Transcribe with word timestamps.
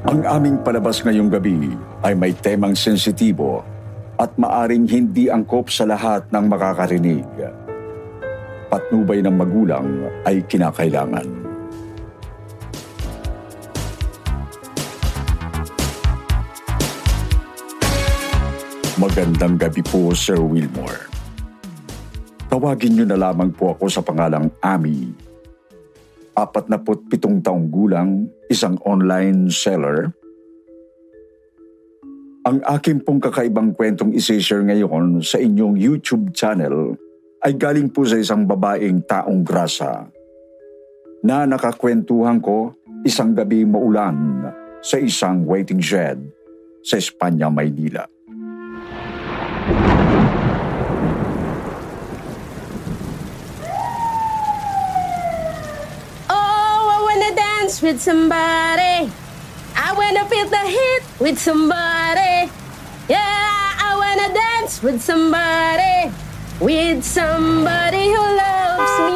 Ang 0.00 0.24
aming 0.24 0.56
palabas 0.64 1.04
ngayong 1.04 1.28
gabi 1.28 1.76
ay 2.00 2.16
may 2.16 2.32
temang 2.32 2.72
sensitibo 2.72 3.60
at 4.16 4.32
maaring 4.40 4.88
hindi 4.88 5.28
angkop 5.28 5.68
sa 5.68 5.84
lahat 5.84 6.24
ng 6.32 6.48
makakarinig. 6.48 7.28
Patnubay 8.72 9.20
ng 9.20 9.36
magulang 9.36 10.08
ay 10.24 10.40
kinakailangan. 10.48 11.28
Magandang 18.96 19.60
gabi 19.60 19.84
po, 19.84 20.16
Sir 20.16 20.40
Wilmore. 20.40 21.12
Tawagin 22.48 22.96
niyo 22.96 23.04
na 23.04 23.20
lamang 23.20 23.52
po 23.52 23.76
ako 23.76 23.92
sa 23.92 24.00
pangalang 24.00 24.48
Ami. 24.64 25.29
47 26.48 27.44
taong 27.44 27.68
gulang, 27.68 28.30
isang 28.48 28.80
online 28.86 29.52
seller. 29.52 30.14
Ang 32.48 32.64
aking 32.64 33.04
pong 33.04 33.20
kakaibang 33.20 33.76
kwentong 33.76 34.16
isi-share 34.16 34.64
ngayon 34.64 35.20
sa 35.20 35.36
inyong 35.36 35.76
YouTube 35.76 36.32
channel 36.32 36.96
ay 37.44 37.52
galing 37.56 37.92
po 37.92 38.08
sa 38.08 38.16
isang 38.16 38.48
babaeng 38.48 39.04
taong 39.04 39.44
grasa 39.44 40.08
na 41.20 41.44
nakakwentuhan 41.44 42.40
ko 42.40 42.72
isang 43.04 43.36
gabi 43.36 43.64
maulan 43.64 44.48
sa 44.80 44.96
isang 44.96 45.44
waiting 45.44 45.80
shed 45.80 46.20
sa 46.80 46.96
Espanya, 46.96 47.52
Maynila. 47.52 48.08
Oh, 56.28 56.84
I 56.88 56.98
wanna 57.04 57.30
dance 57.70 57.86
with 57.86 58.02
somebody. 58.02 59.06
I 59.78 59.94
wanna 59.94 60.26
feel 60.26 60.42
the 60.50 60.64
heat 60.66 61.02
with 61.22 61.38
somebody. 61.38 62.50
Yeah, 63.06 63.86
I 63.86 63.94
wanna 63.94 64.34
dance 64.34 64.82
with 64.82 64.98
somebody. 64.98 66.10
With 66.58 67.06
somebody 67.06 68.10
who 68.10 68.24
loves 68.26 68.94
me. 69.06 69.14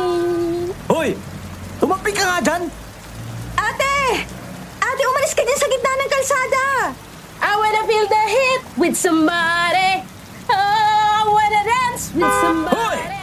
Hoy! 0.86 1.18
Tumapi 1.82 2.14
ka 2.14 2.22
nga 2.22 2.38
dyan! 2.46 2.62
Ate! 3.58 4.22
Ate, 4.78 5.02
umalis 5.02 5.34
ka 5.34 5.42
dyan 5.42 5.58
sa 5.58 5.66
gitna 5.66 5.90
ng 5.98 6.10
kalsada! 6.14 6.66
I 7.42 7.52
wanna 7.58 7.82
feel 7.90 8.06
the 8.06 8.24
heat 8.30 8.62
with 8.78 8.94
somebody. 8.94 10.06
Oh, 10.46 10.54
I 10.54 11.26
wanna 11.26 11.62
dance 11.66 12.14
with 12.14 12.34
somebody. 12.38 13.18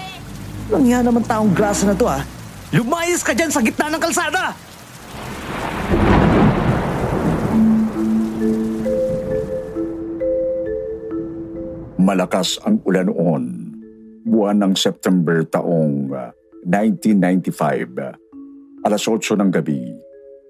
Lang 0.76 0.84
yan 0.84 1.08
naman 1.08 1.24
taong 1.24 1.56
grasa 1.56 1.88
na 1.88 1.96
to 1.96 2.04
ah. 2.04 2.20
Lumayas 2.76 3.24
ka 3.24 3.32
dyan 3.32 3.48
sa 3.48 3.64
gitna 3.64 3.96
ng 3.96 4.04
kalsada! 4.04 4.71
Malakas 12.12 12.60
ang 12.68 12.84
ulan 12.84 13.08
noon. 13.08 13.44
Buwan 14.28 14.60
ng 14.60 14.76
September 14.76 15.48
taong 15.48 16.12
ah, 16.12 16.36
1995. 16.68 18.84
Alas 18.84 19.04
8 19.08 19.40
ng 19.40 19.48
gabi. 19.48 19.80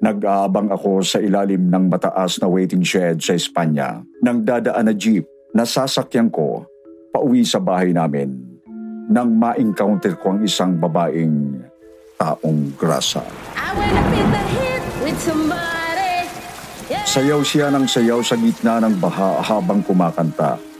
Nag-aabang 0.02 0.74
ako 0.74 1.06
sa 1.06 1.22
ilalim 1.22 1.70
ng 1.70 1.86
mataas 1.86 2.42
na 2.42 2.50
waiting 2.50 2.82
shed 2.82 3.22
sa 3.22 3.38
Espanya 3.38 4.02
nang 4.26 4.42
dadaan 4.42 4.90
na 4.90 4.94
jeep 4.98 5.22
na 5.54 5.62
sasakyan 5.62 6.34
ko 6.34 6.66
pauwi 7.14 7.46
sa 7.46 7.62
bahay 7.62 7.94
namin 7.94 8.42
nang 9.14 9.30
ma-encounter 9.30 10.18
ko 10.18 10.34
ang 10.34 10.42
isang 10.42 10.82
babaeng 10.82 11.62
taong 12.18 12.74
grasa. 12.74 13.22
I 13.54 13.70
wanna 13.78 14.02
feel 14.10 14.30
the 14.34 14.44
heat 14.50 14.84
with 15.06 15.20
somebody. 15.22 16.26
Yeah. 16.90 17.06
Sayaw 17.06 17.46
siya 17.46 17.70
ng 17.70 17.86
sayaw 17.86 18.26
sa 18.26 18.34
gitna 18.34 18.82
ng 18.82 18.98
baha 18.98 19.46
habang 19.46 19.86
kumakanta. 19.86 20.71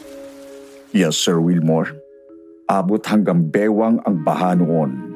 Yes, 0.92 1.16
Sir 1.16 1.40
Wilmore. 1.40 1.96
Abot 2.68 3.00
hanggang 3.08 3.48
bewang 3.48 4.04
ang 4.04 4.28
baha 4.28 4.60
noon. 4.60 5.16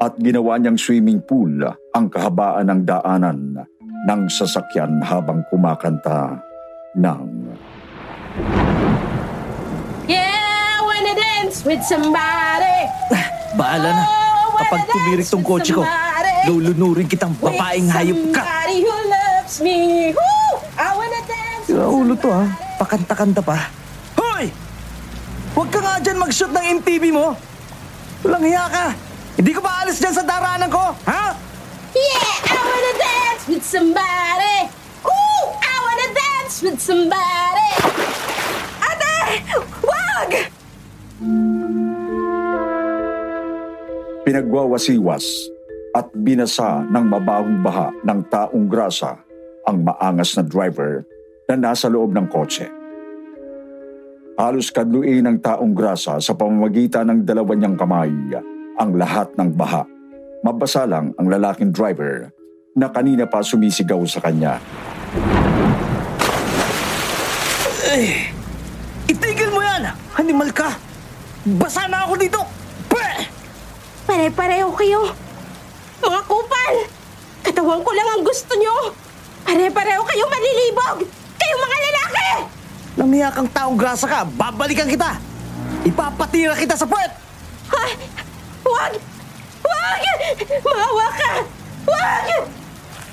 At 0.00 0.16
ginawa 0.16 0.56
niyang 0.56 0.80
swimming 0.80 1.20
pool 1.20 1.60
ang 1.92 2.08
kahabaan 2.08 2.72
ng 2.72 2.80
daanan 2.88 3.68
ng 4.08 4.20
sasakyan 4.32 5.04
habang 5.04 5.44
kumakanta 5.52 6.40
ng 6.96 7.52
Yeah, 10.08 10.80
I 10.80 10.80
wanna 10.80 11.12
dance 11.12 11.68
with 11.68 11.84
somebody. 11.84 12.88
Bahala 13.60 13.92
na. 13.92 14.04
Oh, 14.08 14.56
Kapag 14.56 14.88
tumirik 14.88 15.28
tong 15.28 15.44
kotse 15.44 15.76
ko, 15.76 15.84
lulunurin 16.48 17.04
kitang 17.04 17.36
babaeng 17.36 17.92
hayop 17.92 18.32
ka. 18.32 18.40
Somebody 18.40 18.76
who 18.88 18.96
loves 19.12 19.56
me. 19.60 19.78
Woo! 20.16 20.52
I 20.80 20.88
wanna 20.96 21.20
dance 21.28 21.68
Sira 21.68 21.84
ulo 21.84 22.16
to 22.16 22.28
ha. 22.32 22.44
Pakanta-kanta 22.80 23.44
pa. 23.44 23.79
Huwag 25.60 25.76
ka 25.76 25.80
nga 25.84 26.00
dyan 26.00 26.16
mag-shoot 26.16 26.48
ng 26.56 26.80
MTV 26.80 27.12
mo. 27.12 27.36
Walang 28.24 28.48
hiya 28.48 28.64
ka. 28.72 28.96
Hindi 29.36 29.52
ka 29.52 29.60
ba 29.60 29.84
alis 29.84 30.00
dyan 30.00 30.16
sa 30.16 30.24
daraanan 30.24 30.72
ko? 30.72 30.96
Ha? 31.04 31.36
Yeah, 31.92 32.32
I 32.48 32.56
wanna 32.64 32.94
dance 32.96 33.44
with 33.44 33.60
somebody. 33.68 34.56
Ooh, 35.04 35.44
I 35.60 35.74
wanna 35.84 36.08
dance 36.16 36.64
with 36.64 36.80
somebody. 36.80 37.68
Ate! 38.88 39.12
Wag! 39.84 40.30
pinagwawasiwas 44.24 45.28
at 45.92 46.08
binasa 46.16 46.88
ng 46.88 47.04
mabahong 47.04 47.60
baha 47.60 47.92
ng 48.00 48.20
taong 48.32 48.64
grasa 48.64 49.20
ang 49.68 49.84
maangas 49.84 50.40
na 50.40 50.44
driver 50.46 51.04
na 51.52 51.68
nasa 51.68 51.92
loob 51.92 52.16
ng 52.16 52.24
kotse. 52.32 52.79
Halos 54.40 54.72
kadluin 54.72 55.20
ng 55.28 55.36
taong 55.44 55.76
grasa 55.76 56.16
sa 56.16 56.32
pamamagitan 56.32 57.12
ng 57.12 57.28
dalawa 57.28 57.52
niyang 57.52 57.76
kamay 57.76 58.08
ang 58.80 58.96
lahat 58.96 59.28
ng 59.36 59.52
baha. 59.52 59.84
Mabasa 60.40 60.88
lang 60.88 61.12
ang 61.20 61.28
lalaking 61.28 61.68
driver 61.68 62.32
na 62.72 62.88
kanina 62.88 63.28
pa 63.28 63.44
sumisigaw 63.44 64.00
sa 64.08 64.24
kanya. 64.24 64.56
Itigil 69.12 69.52
mo 69.52 69.60
yan! 69.60 69.92
Animal 70.16 70.48
ka! 70.56 70.72
Basa 71.60 71.84
na 71.84 72.08
ako 72.08 72.16
dito! 72.16 72.40
Pwe! 72.88 73.28
Pare-pareho 74.08 74.72
kayo. 74.72 75.12
Mga 76.00 76.20
kupal. 76.24 76.74
Katawan 77.44 77.84
ko 77.84 77.90
lang 77.92 78.08
ang 78.08 78.22
gusto 78.24 78.56
nyo. 78.56 78.96
Pare-pareho 79.44 80.00
kayo 80.00 80.24
malilibog. 80.32 81.04
Kayo 81.36 81.54
mga 81.60 81.76
lalaki. 81.76 82.59
Nang 82.98 83.10
hiya 83.14 83.30
kang 83.30 83.46
taong 83.46 83.78
grasa 83.78 84.10
ka, 84.10 84.26
babalikan 84.26 84.90
kita! 84.90 85.14
Ipapatira 85.86 86.58
kita 86.58 86.74
sa 86.74 86.86
puwet! 86.88 87.10
Ha? 87.70 87.84
Huwag! 88.66 88.92
Huwag! 89.62 90.02
Maawa 90.66 91.06
ka! 91.14 91.32
Huwag! 91.86 92.26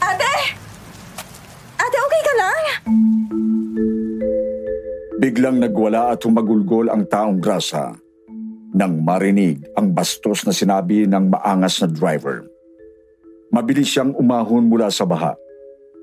Ate! 0.02 0.34
Ate, 1.78 1.98
okay 2.02 2.22
ka 2.26 2.34
lang? 2.34 2.62
Biglang 5.22 5.58
nagwala 5.62 6.18
at 6.18 6.26
humagulgol 6.26 6.90
ang 6.90 7.06
taong 7.06 7.38
grasa 7.38 7.94
nang 8.74 9.02
marinig 9.02 9.62
ang 9.78 9.94
bastos 9.94 10.46
na 10.46 10.54
sinabi 10.54 11.06
ng 11.10 11.34
maangas 11.34 11.82
na 11.82 11.90
driver. 11.90 12.46
Mabilis 13.54 13.90
siyang 13.90 14.14
umahon 14.18 14.68
mula 14.68 14.92
sa 14.92 15.08
baha 15.08 15.34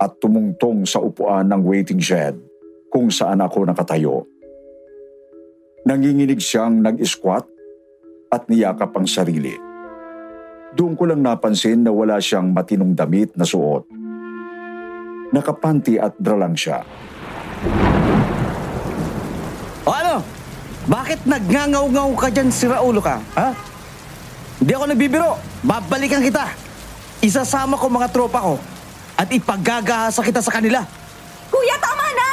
at 0.00 0.10
tumungtong 0.18 0.82
sa 0.88 0.98
upuan 0.98 1.46
ng 1.46 1.62
waiting 1.62 2.00
shed 2.00 2.34
kung 2.94 3.10
saan 3.10 3.42
ako 3.42 3.66
nakatayo. 3.66 4.22
Nanginginig 5.82 6.38
siyang 6.38 6.78
nag-squat 6.78 7.42
at 8.30 8.46
niyakap 8.46 8.94
ang 8.94 9.10
sarili. 9.10 9.58
Doon 10.78 10.94
ko 10.94 11.10
lang 11.10 11.18
napansin 11.18 11.82
na 11.82 11.90
wala 11.90 12.22
siyang 12.22 12.54
matinong 12.54 12.94
damit 12.94 13.34
na 13.34 13.42
suot. 13.42 13.90
Nakapanti 15.34 15.98
at 15.98 16.14
bra 16.22 16.38
lang 16.38 16.54
siya. 16.54 16.86
O 19.82 19.90
ano? 19.90 20.22
Bakit 20.86 21.26
nagngangaw-ngaw 21.26 22.14
ka 22.14 22.30
dyan 22.30 22.54
si 22.54 22.70
Raulo 22.70 23.02
ka? 23.02 23.18
Ha? 23.34 23.50
Hindi 24.62 24.70
ako 24.70 24.84
nagbibiro. 24.86 25.34
Babalikan 25.66 26.22
kita. 26.22 26.46
Isasama 27.26 27.74
ko 27.74 27.90
mga 27.90 28.08
tropa 28.14 28.38
ko 28.38 28.54
at 29.18 29.26
ipaggagahasa 29.34 30.22
kita 30.22 30.38
sa 30.38 30.54
kanila. 30.54 30.86
Kuya, 31.50 31.74
tama 31.82 32.06
na! 32.14 32.30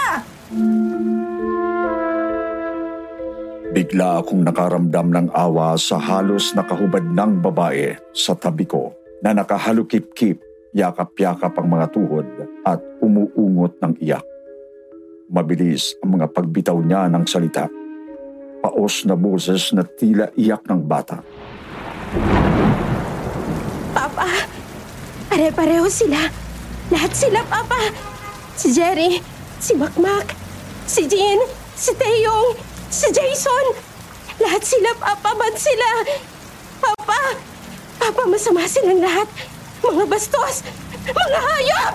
Bigla 3.71 4.19
akong 4.19 4.43
nakaramdam 4.43 5.07
ng 5.15 5.27
awa 5.31 5.79
sa 5.79 5.95
halos 5.95 6.51
nakahubad 6.51 7.07
ng 7.07 7.39
babae 7.39 7.95
sa 8.11 8.35
tabi 8.35 8.67
ko 8.67 8.91
na 9.23 9.31
nakahalukip-kip, 9.31 10.43
yakap-yakap 10.75 11.55
ang 11.55 11.67
mga 11.71 11.87
tuhod 11.95 12.27
at 12.67 12.83
umuungot 12.99 13.79
ng 13.79 13.95
iyak. 14.03 14.27
Mabilis 15.31 15.95
ang 16.03 16.19
mga 16.19 16.27
pagbitaw 16.35 16.75
niya 16.83 17.07
ng 17.07 17.23
salita. 17.23 17.71
Paos 18.59 19.07
na 19.07 19.15
boses 19.15 19.71
na 19.71 19.87
tila 19.87 20.35
iyak 20.35 20.67
ng 20.67 20.83
bata. 20.83 21.23
Papa, 23.95 24.27
pare-pareho 25.31 25.87
sila. 25.87 26.19
Lahat 26.91 27.11
sila, 27.15 27.39
Papa. 27.47 27.79
Si 28.59 28.75
Jerry, 28.75 29.23
si 29.63 29.79
Makmak, 29.79 30.40
si 30.85 31.07
Jean, 31.07 31.39
si 31.75 31.91
Taeyong, 31.95 32.57
si 32.89 33.07
Jason. 33.11 33.65
Lahat 34.41 34.63
sila, 34.63 34.89
Papa. 34.97 35.31
Bad 35.37 35.55
sila. 35.57 35.89
Papa, 36.81 37.19
Papa, 38.01 38.23
masama 38.25 38.65
silang 38.65 39.01
lahat. 39.01 39.29
Mga 39.81 40.05
bastos, 40.05 40.61
mga 41.09 41.39
hayop! 41.41 41.93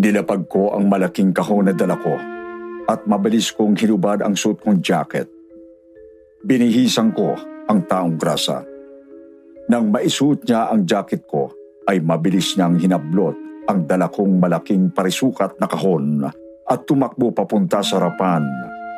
Nilapag 0.00 0.48
ko 0.48 0.72
ang 0.76 0.88
malaking 0.88 1.32
kahon 1.32 1.68
na 1.68 1.76
dala 1.76 1.96
ko 2.00 2.16
at 2.88 3.04
mabilis 3.04 3.52
kong 3.52 3.76
hinubad 3.76 4.24
ang 4.24 4.32
suit 4.36 4.56
kong 4.60 4.80
jacket. 4.80 5.28
Binihisan 6.40 7.12
ko 7.12 7.36
ang 7.68 7.84
taong 7.84 8.16
grasa. 8.16 8.64
Nang 9.68 9.92
maisuot 9.92 10.48
niya 10.48 10.72
ang 10.72 10.88
jacket 10.88 11.28
ko, 11.28 11.52
ay 11.88 12.00
mabilis 12.00 12.54
niyang 12.56 12.76
hinablot 12.80 13.49
ang 13.70 13.86
dala 13.86 14.10
kong 14.10 14.42
malaking 14.42 14.90
parisukat 14.90 15.54
na 15.62 15.70
kahon 15.70 16.26
at 16.66 16.80
tumakbo 16.90 17.30
papunta 17.30 17.78
sa 17.86 18.02
harapan 18.02 18.42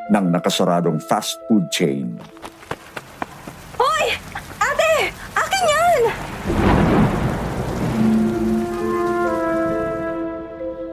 ng 0.09 0.27
nakasaradong 0.33 0.97
fast 1.05 1.37
food 1.45 1.69
chain. 1.69 2.17
Hoy! 3.77 4.07
Ate! 4.65 5.13
Akin 5.37 5.65
yan! 5.69 6.01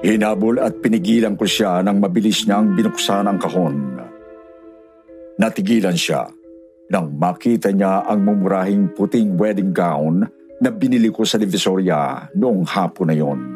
Hinabol 0.04 0.60
at 0.60 0.76
pinigilan 0.84 1.40
ko 1.40 1.48
siya 1.48 1.80
nang 1.80 2.04
mabilis 2.04 2.44
niyang 2.44 2.76
binuksan 2.76 3.32
ang 3.32 3.40
kahon. 3.40 3.96
Natigilan 5.40 5.96
siya 5.96 6.28
nang 6.92 7.16
makita 7.16 7.72
niya 7.72 8.04
ang 8.04 8.28
mumurahing 8.28 8.92
puting 8.92 9.40
wedding 9.40 9.72
gown 9.72 10.28
na 10.60 10.68
binili 10.68 11.08
ko 11.08 11.24
sa 11.24 11.40
Divisoria 11.40 12.28
noong 12.36 12.68
hapon 12.68 13.08
na 13.08 13.16
yon. 13.16 13.49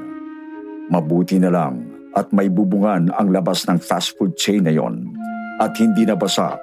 Mabuti 0.93 1.41
na 1.41 1.49
lang 1.49 1.89
at 2.13 2.29
may 2.29 2.53
bubungan 2.53 3.09
ang 3.17 3.33
labas 3.33 3.65
ng 3.65 3.81
fast 3.81 4.13
food 4.13 4.37
chain 4.37 4.61
na 4.61 4.69
yon 4.69 5.09
at 5.57 5.73
hindi 5.81 6.05
nabasa 6.05 6.53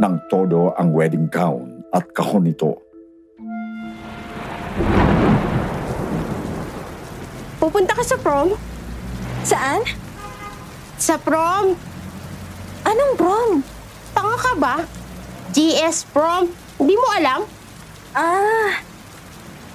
ng 0.00 0.24
todo 0.32 0.72
ang 0.80 0.88
wedding 0.96 1.28
gown 1.28 1.84
at 1.92 2.08
kahon 2.16 2.48
nito. 2.48 2.80
Pupunta 7.60 7.92
ka 7.92 8.00
sa 8.00 8.16
prom? 8.16 8.56
Saan? 9.44 9.84
Sa 10.96 11.20
prom? 11.20 11.76
Anong 12.88 13.12
prom? 13.20 13.60
Tanga 14.16 14.36
ka 14.40 14.52
ba? 14.56 14.76
GS 15.52 16.08
prom? 16.08 16.48
Hindi 16.80 16.96
mo 16.96 17.08
alam? 17.20 17.40
Ah, 18.16 18.80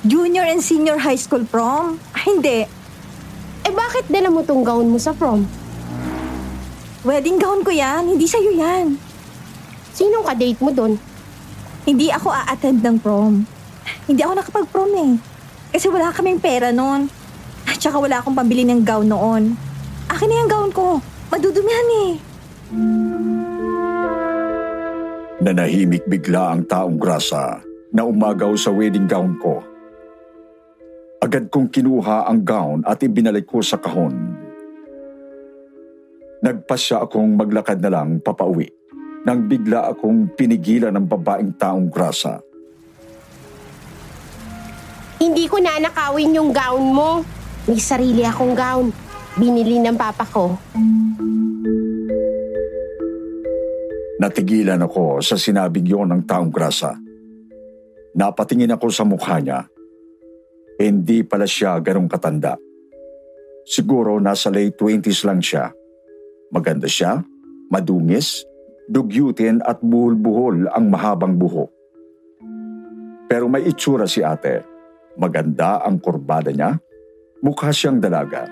junior 0.02 0.50
and 0.50 0.66
senior 0.66 0.98
high 0.98 1.22
school 1.22 1.46
prom? 1.46 2.02
Ah, 2.18 2.26
hindi. 2.26 2.79
Eh 3.66 3.74
bakit 3.74 4.08
dala 4.08 4.30
mo 4.32 4.44
tong 4.46 4.64
gown 4.64 4.88
mo 4.88 5.00
sa 5.02 5.12
prom? 5.12 5.44
Wedding 7.04 7.40
gown 7.40 7.64
ko 7.64 7.72
yan. 7.72 8.12
Hindi 8.12 8.28
sa'yo 8.28 8.52
yan. 8.52 9.00
Sinong 9.96 10.28
ka-date 10.28 10.60
mo 10.60 10.72
doon? 10.72 11.00
Hindi 11.88 12.12
ako 12.12 12.28
a-attend 12.32 12.84
ng 12.84 12.98
prom. 13.00 13.48
Hindi 14.06 14.22
ako 14.22 14.34
nakapag-prom 14.36 14.92
eh. 15.00 15.12
Kasi 15.72 15.88
wala 15.88 16.12
kaming 16.12 16.44
pera 16.44 16.76
noon. 16.76 17.08
At 17.70 17.80
saka 17.80 18.02
wala 18.02 18.20
akong 18.20 18.36
pambili 18.36 18.68
ng 18.68 18.84
gown 18.84 19.08
noon. 19.08 19.56
Akin 20.10 20.28
na 20.28 20.36
yung 20.44 20.52
gown 20.52 20.72
ko. 20.74 21.00
Madudumihan 21.30 21.90
eh. 22.10 22.12
Nanahimik 25.40 26.04
bigla 26.10 26.52
ang 26.58 26.68
taong 26.68 27.00
grasa 27.00 27.64
na 27.96 28.04
umagaw 28.04 28.54
sa 28.60 28.74
wedding 28.76 29.08
gown 29.08 29.40
ko. 29.40 29.64
Agad 31.20 31.52
kong 31.52 31.68
kinuha 31.68 32.32
ang 32.32 32.48
gown 32.48 32.80
at 32.88 33.04
ibinalik 33.04 33.44
ko 33.44 33.60
sa 33.60 33.76
kahon. 33.76 34.40
Nagpasya 36.40 37.04
akong 37.04 37.36
maglakad 37.36 37.84
na 37.84 37.92
lang 37.92 38.24
papauwi 38.24 38.72
nang 39.28 39.52
bigla 39.52 39.92
akong 39.92 40.32
pinigilan 40.40 40.96
ng 40.96 41.04
babaeng 41.04 41.52
taong 41.60 41.92
grasa. 41.92 42.40
Hindi 45.20 45.52
ko 45.52 45.60
na 45.60 45.76
nakawin 45.84 46.40
yung 46.40 46.56
gown 46.56 46.86
mo. 46.96 47.20
May 47.68 47.84
sarili 47.84 48.24
akong 48.24 48.56
gown. 48.56 48.88
Binili 49.36 49.76
ng 49.84 50.00
papa 50.00 50.24
ko. 50.24 50.56
Natigilan 54.24 54.80
ako 54.80 55.20
sa 55.20 55.36
sinabing 55.36 55.84
yon 55.84 56.16
ng 56.16 56.24
taong 56.24 56.48
grasa. 56.48 56.96
Napatingin 58.16 58.72
ako 58.72 58.88
sa 58.88 59.04
mukha 59.04 59.44
niya. 59.44 59.68
Hindi 60.80 61.28
pala 61.28 61.44
siya 61.44 61.76
ganong 61.84 62.08
katanda. 62.08 62.56
Siguro 63.68 64.16
nasa 64.24 64.48
late 64.48 64.80
20s 64.80 65.28
lang 65.28 65.44
siya. 65.44 65.76
Maganda 66.56 66.88
siya, 66.88 67.20
madungis, 67.68 68.48
dugyutin 68.88 69.60
at 69.60 69.84
buhol-buhol 69.84 70.72
ang 70.72 70.88
mahabang 70.88 71.36
buhok. 71.36 71.68
Pero 73.28 73.52
may 73.52 73.68
itsura 73.68 74.08
si 74.08 74.24
ate. 74.24 74.64
Maganda 75.20 75.84
ang 75.84 76.00
kurbada 76.00 76.50
niya. 76.50 76.80
Mukha 77.44 77.76
siyang 77.76 78.00
dalaga. 78.00 78.48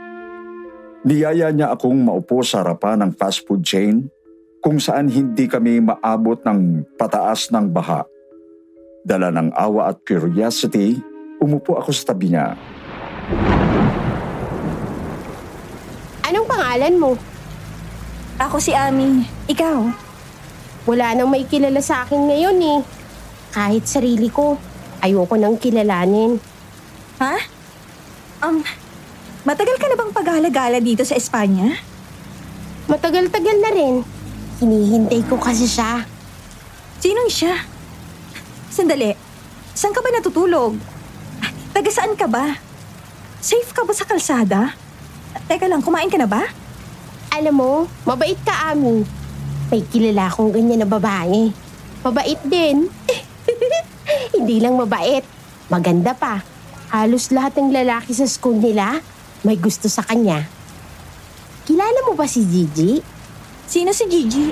Niyaya 1.08 1.50
niya 1.56 1.74
akong 1.74 1.96
maupo 1.96 2.44
sa 2.44 2.60
harapan 2.60 3.08
ng 3.08 3.12
fast 3.16 3.48
food 3.48 3.64
chain 3.64 4.12
kung 4.60 4.84
saan 4.84 5.08
hindi 5.08 5.48
kami 5.48 5.80
maabot 5.80 6.44
ng 6.44 6.84
pataas 7.00 7.56
ng 7.56 7.72
baha. 7.72 8.04
Dala 9.08 9.32
ng 9.32 9.56
awa 9.56 9.96
at 9.96 10.04
curiosity, 10.04 11.00
umupo 11.42 11.78
ako 11.78 11.90
sa 11.94 12.14
tabi 12.14 12.34
niya. 12.34 12.58
Anong 16.28 16.48
pangalan 16.50 16.96
mo? 17.00 17.12
Ako 18.38 18.60
si 18.60 18.76
Ami. 18.76 19.26
Ikaw? 19.50 19.78
Wala 20.88 21.16
nang 21.16 21.32
may 21.32 21.48
kilala 21.48 21.82
sa 21.82 22.04
akin 22.06 22.30
ngayon 22.30 22.58
eh. 22.62 22.80
Kahit 23.52 23.88
sarili 23.88 24.30
ko, 24.30 24.60
ayoko 25.02 25.36
nang 25.40 25.58
kilalanin. 25.58 26.38
Ha? 27.18 27.36
Um, 28.46 28.62
matagal 29.48 29.76
ka 29.82 29.90
na 29.90 29.98
bang 29.98 30.14
paghalagala 30.14 30.78
dito 30.84 31.02
sa 31.02 31.18
Espanya? 31.18 31.74
Matagal-tagal 32.88 33.58
na 33.60 33.72
rin. 33.74 33.96
Hinihintay 34.62 35.26
ko 35.28 35.36
kasi 35.42 35.68
siya. 35.68 36.08
Sinong 37.04 37.28
siya? 37.28 37.56
Sandali. 38.72 39.12
Saan 39.76 39.92
ka 39.92 40.00
ba 40.00 40.10
natutulog? 40.14 40.97
Taga 41.78 41.94
saan 41.94 42.18
ka 42.18 42.26
ba? 42.26 42.58
Safe 43.38 43.70
ka 43.70 43.86
ba 43.86 43.94
sa 43.94 44.02
kalsada? 44.02 44.74
Teka 45.46 45.70
lang, 45.70 45.86
kumain 45.86 46.10
ka 46.10 46.18
na 46.18 46.26
ba? 46.26 46.42
Alam 47.30 47.54
mo, 47.54 47.72
mabait 48.02 48.34
ka, 48.42 48.74
Ami. 48.74 49.06
May 49.70 49.86
kilala 49.86 50.26
akong 50.26 50.50
ganyan 50.50 50.82
na 50.82 50.90
babae. 50.90 51.54
Mabait 52.02 52.42
din. 52.50 52.90
Hindi 54.34 54.58
lang 54.58 54.74
mabait. 54.74 55.22
Maganda 55.70 56.18
pa. 56.18 56.42
Halos 56.90 57.30
lahat 57.30 57.62
ng 57.62 57.70
lalaki 57.70 58.10
sa 58.10 58.26
school 58.26 58.58
nila 58.58 58.98
may 59.46 59.62
gusto 59.62 59.86
sa 59.86 60.02
kanya. 60.02 60.50
Kilala 61.70 62.10
mo 62.10 62.18
ba 62.18 62.26
si 62.26 62.42
Gigi? 62.42 63.06
Sino 63.70 63.94
si 63.94 64.10
Gigi? 64.10 64.50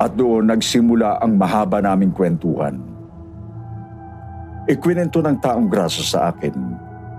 At 0.00 0.16
doon 0.16 0.48
nagsimula 0.48 1.20
ang 1.20 1.36
mahaba 1.36 1.84
naming 1.84 2.16
kwentuhan. 2.16 2.80
Ikwinento 4.64 5.20
ng 5.20 5.36
taong 5.44 5.68
grasa 5.68 6.00
sa 6.00 6.32
akin 6.32 6.56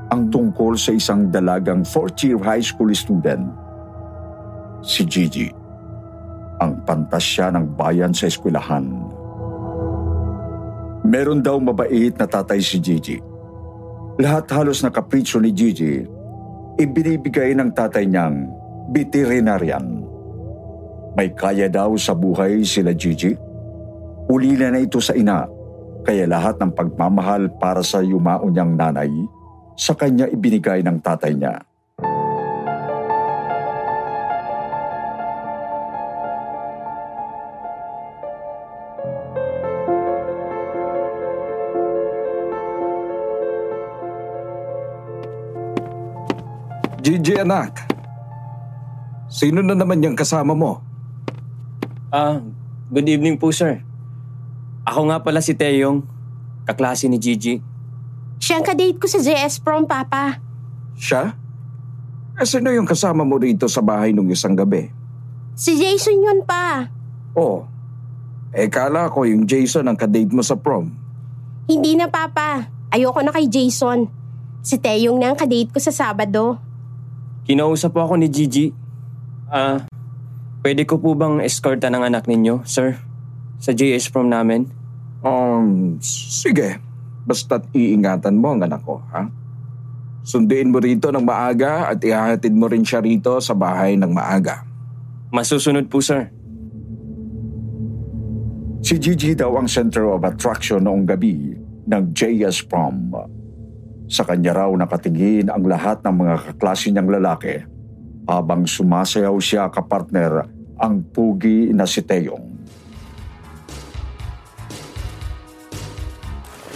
ang 0.09 0.27
tungkol 0.33 0.75
sa 0.75 0.91
isang 0.91 1.29
dalagang 1.29 1.85
fourth-year 1.85 2.41
high 2.41 2.63
school 2.63 2.89
student. 2.91 3.45
Si 4.81 5.05
Gigi, 5.05 5.47
ang 6.57 6.81
pantasya 6.81 7.53
ng 7.53 7.77
bayan 7.77 8.11
sa 8.11 8.25
eskwelahan. 8.25 8.89
Meron 11.05 11.41
daw 11.45 11.61
mabait 11.61 12.13
na 12.17 12.25
tatay 12.25 12.61
si 12.61 12.81
Gigi. 12.81 13.21
Lahat 14.21 14.45
halos 14.53 14.81
na 14.81 14.89
kapritsyo 14.89 15.37
ni 15.37 15.53
Gigi 15.53 16.01
ibinibigay 16.81 17.53
ng 17.57 17.73
tatay 17.73 18.09
niyang 18.09 18.49
veterinarian. 18.89 20.00
May 21.11 21.35
kaya 21.35 21.67
daw 21.67 21.91
sa 21.99 22.15
buhay 22.15 22.63
sila 22.63 22.95
Gigi. 22.95 23.35
Ulila 24.31 24.71
na 24.71 24.79
ito 24.79 25.03
sa 25.03 25.11
ina, 25.11 25.43
kaya 26.07 26.23
lahat 26.23 26.55
ng 26.63 26.71
pagmamahal 26.71 27.51
para 27.59 27.83
sa 27.83 27.99
yumao 27.99 28.47
niyang 28.47 28.79
nanay, 28.79 29.11
sa 29.75 29.91
kanya 29.91 30.31
ibinigay 30.31 30.79
ng 30.79 31.03
tatay 31.03 31.35
niya. 31.35 31.59
Gigi 47.01 47.35
anak. 47.35 47.81
Sino 49.27 49.59
na 49.59 49.75
naman 49.75 50.05
yung 50.05 50.15
kasama 50.15 50.55
mo? 50.55 50.90
Ah, 52.11 52.43
good 52.91 53.07
evening 53.07 53.39
po, 53.39 53.55
sir. 53.55 53.79
Ako 54.83 55.07
nga 55.07 55.23
pala 55.23 55.39
si 55.39 55.55
Teyong, 55.55 56.03
kaklase 56.67 57.07
ni 57.07 57.15
Gigi. 57.15 57.63
Siyang 58.35 58.67
kadate 58.67 58.99
ko 58.99 59.07
sa 59.07 59.23
JS 59.23 59.63
Prom, 59.63 59.87
Papa. 59.87 60.43
Siya? 60.99 61.31
Eh, 62.35 62.43
sino 62.43 62.67
yung 62.67 62.83
kasama 62.83 63.23
mo 63.23 63.39
rito 63.39 63.63
sa 63.71 63.79
bahay 63.79 64.11
nung 64.11 64.27
isang 64.27 64.59
gabi? 64.59 64.91
Si 65.55 65.79
Jason 65.79 66.19
yun 66.19 66.43
pa. 66.43 66.91
Oh, 67.31 67.63
eh 68.51 68.67
kala 68.67 69.07
ko 69.07 69.23
yung 69.23 69.47
Jason 69.47 69.87
ang 69.87 69.95
kadate 69.95 70.35
mo 70.35 70.43
sa 70.43 70.59
prom. 70.59 70.91
Hindi 71.71 71.95
na, 71.95 72.11
Papa. 72.11 72.67
Ayoko 72.91 73.23
na 73.23 73.31
kay 73.31 73.47
Jason. 73.47 74.11
Si 74.59 74.75
Teyong 74.75 75.15
na 75.15 75.31
ang 75.31 75.39
kadate 75.39 75.71
ko 75.71 75.79
sa 75.79 75.95
Sabado. 75.95 76.59
Kinausap 77.47 77.95
po 77.95 78.03
ako 78.03 78.19
ni 78.19 78.27
Gigi. 78.27 78.75
Ah, 79.47 79.87
pwede 80.61 80.85
ko 80.85 81.01
po 81.01 81.17
bang 81.17 81.41
escorta 81.41 81.89
ng 81.89 82.05
anak 82.05 82.29
ninyo, 82.29 82.61
sir? 82.63 83.01
Sa 83.61 83.73
JS 83.73 84.09
prom 84.13 84.29
namin? 84.29 84.69
Um, 85.21 85.97
sige. 86.01 86.81
Basta't 87.25 87.69
iingatan 87.73 88.41
mo 88.41 88.57
ang 88.57 88.65
anak 88.65 88.81
ko, 88.81 89.01
ha? 89.13 89.29
Sunduin 90.21 90.69
mo 90.69 90.77
rito 90.77 91.09
ng 91.09 91.21
maaga 91.21 91.89
at 91.89 92.01
ihahatid 92.01 92.53
mo 92.53 92.69
rin 92.69 92.85
siya 92.85 93.01
rito 93.01 93.37
sa 93.41 93.57
bahay 93.57 93.97
ng 93.97 94.09
maaga. 94.09 94.65
Masusunod 95.33 95.89
po, 95.89 96.01
sir. 96.01 96.29
Si 98.81 98.97
Gigi 98.97 99.37
daw 99.37 99.53
ang 99.61 99.69
center 99.69 100.09
of 100.09 100.25
attraction 100.25 100.85
noong 100.85 101.05
gabi 101.05 101.53
ng 101.85 102.03
JS 102.13 102.65
Prom. 102.65 103.13
Sa 104.09 104.25
kanya 104.25 104.65
raw 104.65 104.69
nakatingin 104.73 105.49
ang 105.49 105.65
lahat 105.65 106.01
ng 106.01 106.15
mga 106.17 106.35
kaklase 106.49 106.89
niyang 106.89 107.09
lalaki 107.09 107.61
habang 108.31 108.63
sumasayaw 108.63 109.35
siya 109.43 109.67
kapartner 109.67 110.47
ang 110.79 111.03
pugi 111.03 111.75
na 111.75 111.83
si 111.83 111.99
Teyong. 111.99 112.47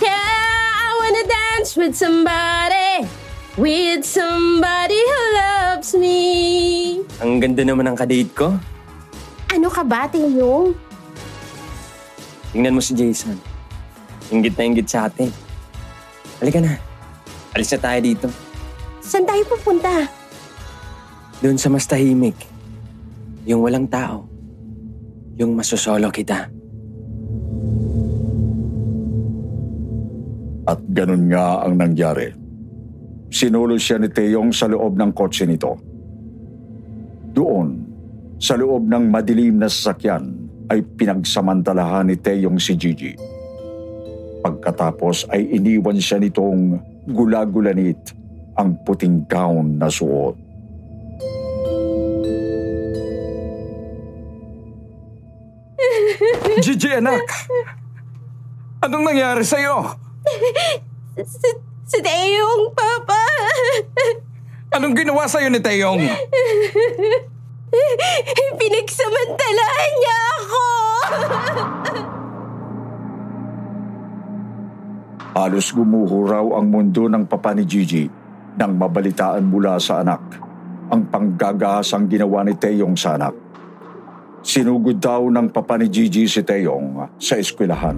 Yeah, 0.04 0.12
I 0.76 0.90
wanna 1.00 1.24
dance 1.24 1.80
with 1.80 1.96
somebody. 1.96 3.08
With 3.56 4.04
somebody 4.04 5.00
who 5.00 5.20
loves 5.40 5.96
me. 5.96 6.20
Ang 7.24 7.40
ganda 7.40 7.64
naman 7.64 7.88
ng 7.88 7.96
kadate 7.96 8.32
ko. 8.36 8.52
Ano 9.56 9.72
ka 9.72 9.88
ba, 9.88 10.12
Teyong? 10.12 10.76
Tingnan 12.52 12.76
mo 12.76 12.84
si 12.84 12.92
Jason. 12.92 13.40
Ingit 14.28 14.60
na 14.60 14.64
ingit 14.68 14.88
sa 14.92 15.08
atin. 15.08 15.32
Halika 16.44 16.60
na. 16.60 16.76
Alis 17.56 17.72
na 17.72 17.80
tayo 17.80 18.00
dito. 18.04 18.28
Saan 19.00 19.24
tayo 19.24 19.40
pupunta? 19.48 20.08
Doon 21.44 21.60
sa 21.60 21.68
mas 21.68 21.84
tahimik. 21.84 22.38
Yung 23.44 23.60
walang 23.60 23.92
tao. 23.92 24.24
Yung 25.36 25.52
masosolo 25.52 26.08
kita. 26.08 26.48
At 30.66 30.80
ganun 30.90 31.28
nga 31.30 31.62
ang 31.62 31.76
nangyari. 31.78 32.32
Sinulo 33.30 33.76
siya 33.76 34.00
ni 34.00 34.08
Teyong 34.08 34.56
sa 34.56 34.66
loob 34.72 34.96
ng 34.96 35.12
kotse 35.12 35.44
nito. 35.44 35.76
Doon, 37.36 37.84
sa 38.40 38.56
loob 38.56 38.88
ng 38.88 39.12
madilim 39.12 39.60
na 39.60 39.68
sasakyan, 39.68 40.32
ay 40.72 40.82
pinagsamantalahan 40.82 42.10
ni 42.10 42.16
Teyong 42.18 42.58
si 42.58 42.74
Gigi. 42.74 43.14
Pagkatapos 44.42 45.30
ay 45.30 45.52
iniwan 45.58 46.00
siya 46.00 46.18
nitong 46.18 46.80
gulagulanit 47.12 48.14
ang 48.58 48.78
puting 48.82 49.28
gown 49.30 49.78
na 49.78 49.92
suot. 49.92 50.45
Gigi 56.64 56.90
anak! 56.96 57.24
Anong 58.86 59.04
nangyari 59.04 59.44
sa'yo? 59.44 59.98
Si, 61.20 61.50
si 61.84 61.98
Teyong, 62.00 62.72
Papa. 62.72 63.24
Anong 64.76 64.96
ginawa 64.96 65.28
sa'yo 65.28 65.52
ni 65.52 65.60
Teyong? 65.60 66.00
Pinagsamantalahan 68.56 69.92
niya 70.00 70.18
ako. 70.40 70.64
Halos 75.36 75.68
gumuho 75.76 76.24
raw 76.24 76.46
ang 76.56 76.72
mundo 76.72 77.12
ng 77.12 77.28
papa 77.28 77.52
ni 77.52 77.68
Gigi 77.68 78.08
nang 78.56 78.80
mabalitaan 78.80 79.44
mula 79.44 79.76
sa 79.84 80.00
anak 80.00 80.24
ang 80.88 81.04
panggagahasang 81.12 82.08
ginawa 82.08 82.48
ni 82.48 82.56
Teyong 82.56 82.96
sa 82.96 83.20
anak. 83.20 83.45
Sinugod 84.46 85.02
daw 85.02 85.26
ng 85.26 85.50
papa 85.50 85.74
ni 85.74 85.90
Gigi 85.90 86.30
si 86.30 86.46
Teyong 86.46 87.18
sa 87.18 87.34
eskwelahan. 87.42 87.98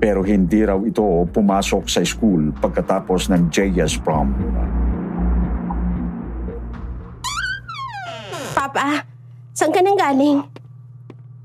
Pero 0.00 0.24
hindi 0.24 0.64
raw 0.64 0.80
ito 0.80 1.04
pumasok 1.28 1.84
sa 1.84 2.00
school 2.00 2.48
pagkatapos 2.56 3.28
ng 3.28 3.52
JS 3.52 4.00
prom. 4.00 4.32
Papa, 8.56 9.04
saan 9.52 9.68
ka 9.68 9.84
nang 9.84 10.00
galing? 10.00 10.48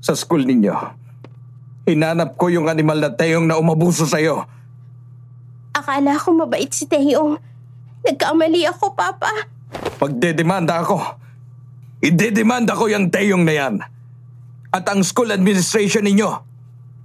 Sa 0.00 0.16
school 0.16 0.48
ninyo. 0.48 0.72
Hinanap 1.84 2.40
ko 2.40 2.48
yung 2.48 2.72
animal 2.72 3.04
na 3.04 3.12
Teyong 3.12 3.44
na 3.44 3.60
umabuso 3.60 4.08
sa'yo. 4.08 4.48
Akala 5.76 6.16
ko 6.16 6.32
mabait 6.32 6.72
si 6.72 6.88
Teyong. 6.88 7.36
Nagkamali 8.00 8.64
ako, 8.64 8.96
Papa. 8.96 9.28
Pagdedemanda 10.00 10.80
ako. 10.80 11.27
Idedemanda 11.98 12.78
ko 12.78 12.86
yung 12.86 13.10
Teyong 13.10 13.42
na 13.42 13.54
yan. 13.58 13.74
At 14.70 14.86
ang 14.86 15.02
school 15.02 15.34
administration 15.34 16.06
ninyo. 16.06 16.30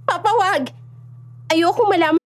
Papa, 0.06 0.30
wag. 0.38 0.70
Ayoko 1.50 1.88
malaman 1.90 2.22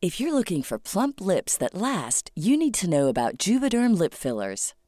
If 0.00 0.16
you're 0.16 0.32
looking 0.32 0.64
for 0.64 0.80
plump 0.80 1.20
lips 1.20 1.60
that 1.60 1.76
last, 1.76 2.32
you 2.32 2.56
need 2.56 2.72
to 2.80 2.88
know 2.88 3.12
about 3.12 3.36
Juvederm 3.36 4.00
lip 4.00 4.16
fillers. 4.16 4.72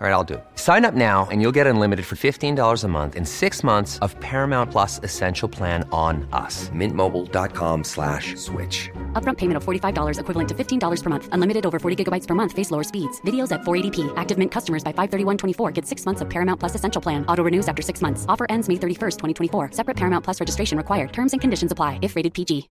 All 0.00 0.06
right, 0.06 0.12
I'll 0.12 0.22
do 0.22 0.34
it. 0.34 0.44
Sign 0.54 0.84
up 0.84 0.94
now 0.94 1.26
and 1.32 1.42
you'll 1.42 1.56
get 1.58 1.66
unlimited 1.66 2.06
for 2.06 2.14
$15 2.14 2.84
a 2.84 2.88
month 2.88 3.16
in 3.16 3.24
six 3.26 3.64
months 3.64 3.98
of 3.98 4.14
Paramount 4.20 4.70
Plus 4.70 5.00
Essential 5.02 5.48
Plan 5.48 5.82
on 5.90 6.22
us. 6.32 6.70
Mintmobile.com 6.70 7.82
slash 7.82 8.36
switch. 8.36 8.90
Upfront 9.14 9.38
payment 9.38 9.56
of 9.56 9.64
$45 9.64 10.20
equivalent 10.20 10.48
to 10.50 10.54
$15 10.54 11.02
per 11.02 11.10
month. 11.10 11.28
Unlimited 11.32 11.66
over 11.66 11.80
40 11.80 12.04
gigabytes 12.04 12.28
per 12.28 12.36
month. 12.36 12.52
Face 12.52 12.70
lower 12.70 12.84
speeds. 12.84 13.20
Videos 13.22 13.50
at 13.50 13.62
480p. 13.62 14.16
Active 14.16 14.38
Mint 14.38 14.52
customers 14.52 14.84
by 14.84 14.92
531.24 14.92 15.74
get 15.74 15.84
six 15.84 16.06
months 16.06 16.20
of 16.20 16.30
Paramount 16.30 16.60
Plus 16.60 16.76
Essential 16.76 17.02
Plan. 17.02 17.26
Auto 17.26 17.42
renews 17.42 17.66
after 17.66 17.82
six 17.82 18.00
months. 18.00 18.24
Offer 18.28 18.46
ends 18.48 18.68
May 18.68 18.76
31st, 18.76 19.16
2024. 19.50 19.72
Separate 19.72 19.96
Paramount 19.96 20.22
Plus 20.24 20.38
registration 20.38 20.78
required. 20.78 21.12
Terms 21.12 21.32
and 21.34 21.40
conditions 21.40 21.72
apply 21.72 21.98
if 22.02 22.14
rated 22.14 22.34
PG. 22.34 22.68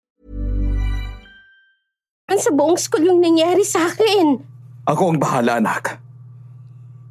Ang 2.29 2.41
sa 2.41 2.53
buong 2.53 2.77
school 2.77 3.05
yung 3.05 3.25
nangyari 3.25 3.65
sa 3.65 3.89
akin. 3.89 4.45
Ako 4.85 5.17
ang 5.17 5.19
bahala, 5.21 5.57
anak. 5.57 6.05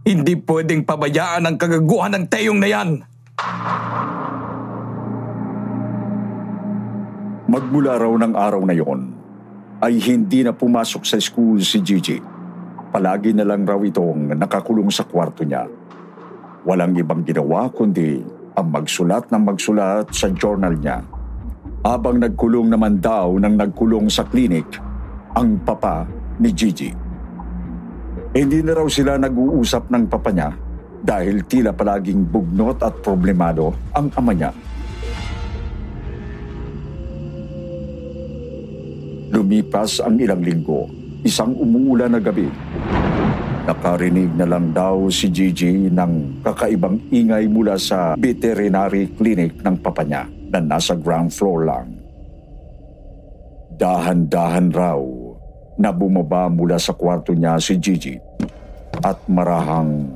Hindi 0.04 0.36
pwedeng 0.36 0.84
pabayaan 0.84 1.48
ang 1.48 1.56
kagaguhan 1.56 2.12
ng 2.12 2.26
teyong 2.28 2.60
na 2.60 2.68
yan. 2.68 2.90
Magmula 7.48 7.96
raw 7.96 8.12
ng 8.12 8.36
araw 8.36 8.62
na 8.68 8.76
yon, 8.76 9.16
ay 9.80 10.04
hindi 10.04 10.44
na 10.44 10.52
pumasok 10.52 11.08
sa 11.08 11.16
school 11.24 11.64
si 11.64 11.80
Gigi. 11.80 12.20
Palagi 12.92 13.32
na 13.32 13.48
lang 13.48 13.64
raw 13.64 13.80
itong 13.80 14.36
nakakulong 14.36 14.92
sa 14.92 15.08
kwarto 15.08 15.48
niya. 15.48 15.72
Walang 16.68 17.00
ibang 17.00 17.24
ginawa 17.24 17.72
kundi 17.72 18.20
ang 18.60 18.68
magsulat 18.76 19.32
ng 19.32 19.44
magsulat 19.44 20.12
sa 20.12 20.28
journal 20.36 20.76
niya. 20.84 21.00
Habang 21.80 22.20
nagkulong 22.20 22.68
naman 22.68 23.00
daw 23.00 23.40
nang 23.40 23.56
nagkulong 23.56 24.12
sa 24.12 24.28
klinik, 24.28 24.68
ang 25.32 25.64
papa 25.64 26.04
ni 26.44 26.52
Gigi. 26.52 27.03
Hindi 28.34 28.66
na 28.66 28.74
raw 28.74 28.90
sila 28.90 29.14
nag-uusap 29.22 29.94
ng 29.94 30.10
papa 30.10 30.34
niya 30.34 30.50
dahil 31.06 31.46
tila 31.46 31.70
palaging 31.70 32.26
bugnot 32.26 32.82
at 32.82 32.98
problemado 33.06 33.78
ang 33.94 34.10
ama 34.18 34.34
niya. 34.34 34.50
Lumipas 39.30 40.02
ang 40.02 40.18
ilang 40.18 40.42
linggo, 40.42 40.90
isang 41.22 41.54
umuulan 41.54 42.10
na 42.10 42.18
gabi. 42.18 42.50
Nakarinig 43.70 44.34
na 44.34 44.50
lang 44.50 44.74
daw 44.74 45.14
si 45.14 45.30
Gigi 45.30 45.94
ng 45.94 46.42
kakaibang 46.42 46.98
ingay 47.14 47.46
mula 47.46 47.78
sa 47.78 48.18
veterinary 48.18 49.14
clinic 49.14 49.62
ng 49.62 49.78
papa 49.78 50.02
niya 50.02 50.26
na 50.50 50.58
nasa 50.58 50.98
ground 50.98 51.30
floor 51.30 51.70
lang. 51.70 51.88
Dahan-dahan 53.78 54.74
raw 54.74 54.98
na 55.84 55.92
bumaba 55.92 56.48
mula 56.48 56.80
sa 56.80 56.96
kwarto 56.96 57.36
niya 57.36 57.60
si 57.60 57.76
Gigi 57.76 58.16
at 59.04 59.20
marahang 59.28 60.08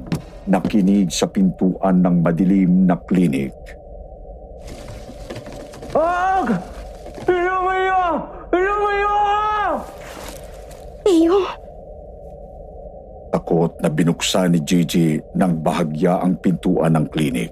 nakinig 0.47 1.12
sa 1.12 1.27
pintuan 1.27 2.00
ng 2.00 2.24
madilim 2.24 2.88
na 2.88 2.95
klinik. 2.95 3.51
Wag! 5.91 6.55
Lumayo! 7.27 8.03
Lumayo! 8.55 9.15
Teo, 11.03 11.39
Takot 13.36 13.75
na 13.83 13.91
binuksan 13.91 14.55
ni 14.55 14.63
Gigi 14.63 15.19
ng 15.19 15.53
bahagya 15.59 16.24
ang 16.24 16.39
pintuan 16.39 16.95
ng 16.95 17.12
klinik. 17.12 17.51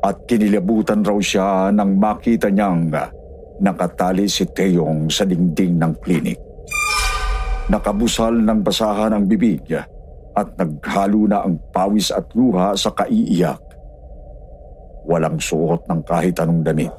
At 0.00 0.16
kinilabutan 0.24 1.04
raw 1.04 1.20
siya 1.20 1.68
nang 1.76 2.00
makita 2.00 2.48
niyang 2.48 2.88
nakatali 3.60 4.26
si 4.26 4.46
Teong 4.48 5.10
sa 5.10 5.22
dingding 5.22 5.78
ng 5.78 5.92
klinik. 6.02 6.40
Nakabusal 7.70 8.44
ng 8.44 8.60
basahan 8.60 9.14
ang 9.14 9.24
bibig 9.24 9.64
at 10.34 10.48
naghalo 10.58 11.30
na 11.30 11.46
ang 11.46 11.56
pawis 11.70 12.10
at 12.10 12.26
luha 12.34 12.74
sa 12.74 12.92
kaiiyak. 12.92 13.62
Walang 15.04 15.38
suot 15.38 15.86
ng 15.88 16.00
kahit 16.04 16.36
anong 16.42 16.62
damit. 16.64 16.92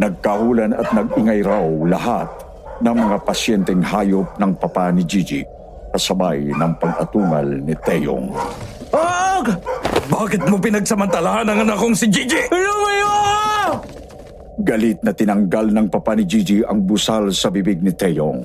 Nagkahulan 0.00 0.72
at 0.72 0.88
nag-ingay 0.94 1.44
raw 1.44 1.64
lahat 1.84 2.28
ng 2.80 2.96
mga 2.96 3.16
pasyenteng 3.22 3.82
hayop 3.84 4.26
ng 4.40 4.52
papa 4.56 4.88
ni 4.90 5.04
Gigi 5.04 5.44
kasabay 5.92 6.48
ng 6.56 6.72
pag-atungal 6.80 7.44
ni 7.44 7.76
Teong. 7.84 8.32
Ag! 8.96 9.46
Bakit 10.08 10.48
mo 10.48 10.56
pinagsamantalahan 10.56 11.46
ang 11.52 11.58
anak 11.68 11.76
kong 11.76 11.96
si 11.96 12.08
Gigi? 12.08 12.48
Lumayo! 12.48 13.01
Galit 14.60 15.00
na 15.00 15.16
tinanggal 15.16 15.72
ng 15.72 15.86
papa 15.88 16.12
ni 16.12 16.28
Gigi 16.28 16.60
ang 16.60 16.84
busal 16.84 17.32
sa 17.32 17.48
bibig 17.48 17.80
ni 17.80 17.88
Teong. 17.88 18.44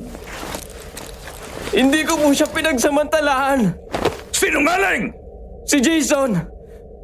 Hindi 1.75 2.07
ko 2.07 2.15
po 2.15 2.31
siya 2.31 2.47
pinagsamantalahan. 2.47 3.75
Sinungaling! 4.31 5.11
Si 5.67 5.83
Jason! 5.83 6.39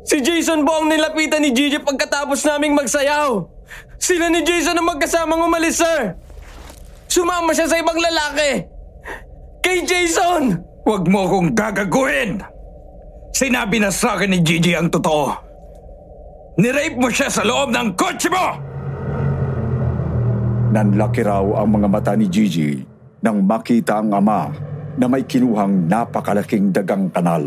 Si 0.07 0.23
Jason 0.23 0.63
po 0.63 0.79
ang 0.79 0.87
nilapitan 0.87 1.43
ni 1.43 1.51
Gigi 1.51 1.83
pagkatapos 1.83 2.47
naming 2.47 2.79
magsayaw. 2.79 3.43
Sila 3.99 4.31
ni 4.31 4.39
Jason 4.47 4.79
ang 4.79 4.87
magkasamang 4.87 5.51
umalis, 5.51 5.83
sir. 5.83 6.15
Sumama 7.11 7.51
siya 7.51 7.67
sa 7.67 7.79
ibang 7.79 7.99
lalaki. 7.99 8.63
Kay 9.59 9.83
Jason! 9.83 10.63
Huwag 10.87 11.07
mo 11.11 11.27
akong 11.27 11.51
gagaguhin! 11.51 12.39
Sinabi 13.35 13.83
na 13.83 13.91
sa 13.91 14.15
akin 14.15 14.31
ni 14.31 14.39
Gigi 14.39 14.75
ang 14.75 14.87
totoo. 14.87 15.31
Nirape 16.55 16.99
mo 16.99 17.11
siya 17.11 17.27
sa 17.27 17.43
loob 17.43 17.71
ng 17.71 17.99
kotse 17.99 18.31
mo! 18.31 18.72
Nanlaki 20.73 21.21
raw 21.21 21.45
ang 21.61 21.69
mga 21.77 21.85
mata 21.85 22.17
ni 22.17 22.25
Gigi 22.25 22.81
nang 23.21 23.45
makita 23.45 24.01
ang 24.01 24.09
ama 24.09 24.49
na 24.97 25.05
may 25.05 25.21
kinuhang 25.21 25.85
napakalaking 25.85 26.73
dagang 26.73 27.13
kanal 27.13 27.45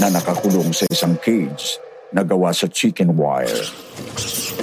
na 0.00 0.08
nakakulong 0.08 0.72
sa 0.72 0.88
isang 0.88 1.20
cage 1.20 1.76
na 2.16 2.24
gawa 2.24 2.48
sa 2.56 2.64
chicken 2.64 3.12
wire. 3.12 3.68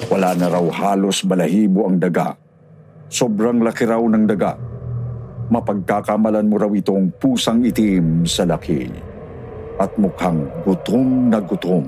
Wala 0.10 0.34
na 0.34 0.50
raw 0.50 0.66
halos 0.74 1.22
balahibo 1.22 1.86
ang 1.86 2.02
daga. 2.02 2.34
Sobrang 3.14 3.62
laki 3.62 3.86
raw 3.86 4.02
ng 4.02 4.26
daga. 4.26 4.58
Mapagkakamalan 5.54 6.50
mo 6.50 6.58
raw 6.58 6.72
itong 6.74 7.14
pusang 7.22 7.62
itim 7.62 8.26
sa 8.26 8.42
laki 8.50 8.90
at 9.78 9.94
mukhang 10.02 10.50
gutom 10.66 11.30
na 11.30 11.38
gutom. 11.38 11.86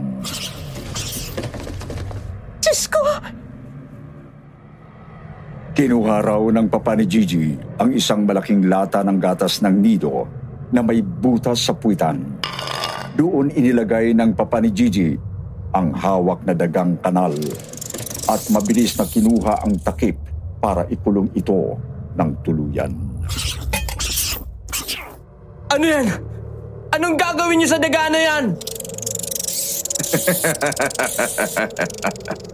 Kinuha 5.73 6.21
raw 6.21 6.37
ng 6.37 6.69
papa 6.69 6.93
ni 6.93 7.09
Gigi 7.09 7.57
ang 7.81 7.89
isang 7.97 8.29
malaking 8.29 8.69
lata 8.69 9.01
ng 9.01 9.17
gatas 9.17 9.57
ng 9.65 9.73
nido 9.73 10.29
na 10.69 10.85
may 10.85 11.01
butas 11.01 11.65
sa 11.65 11.73
puwitan. 11.73 12.21
Doon 13.17 13.49
inilagay 13.49 14.13
ng 14.13 14.37
papa 14.37 14.61
ni 14.61 14.69
Gigi 14.69 15.17
ang 15.73 15.89
hawak 15.97 16.45
na 16.45 16.53
dagang 16.53 16.93
kanal 17.01 17.33
at 18.29 18.41
mabilis 18.53 18.93
na 19.01 19.09
kinuha 19.09 19.65
ang 19.65 19.73
takip 19.81 20.13
para 20.61 20.85
ikulong 20.93 21.33
ito 21.33 21.73
ng 22.21 22.29
tuluyan. 22.45 22.93
Ano 25.73 25.85
yan? 25.89 26.05
Anong 26.93 27.17
gagawin 27.17 27.57
niyo 27.57 27.73
sa 27.73 27.81
daga 27.81 28.13
na 28.13 28.21
yan? 28.21 28.53